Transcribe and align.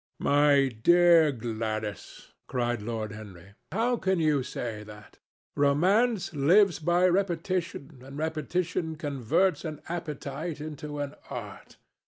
"My 0.19 0.67
dear 0.69 1.31
Gladys!" 1.31 2.31
cried 2.47 2.81
Lord 2.81 3.11
Henry. 3.11 3.53
"How 3.71 3.97
can 3.97 4.17
you 4.19 4.41
say 4.41 4.81
that? 4.81 5.19
Romance 5.55 6.33
lives 6.33 6.79
by 6.79 7.05
repetition, 7.07 8.01
and 8.03 8.17
repetition 8.17 8.95
converts 8.95 9.63
an 9.63 9.79
appetite 9.87 10.59
into 10.59 10.97
an 11.01 11.13
art. 11.29 11.77